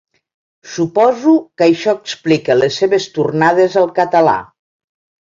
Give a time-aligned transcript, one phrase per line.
[0.75, 4.33] Suposo que això explica les seves tornades al català.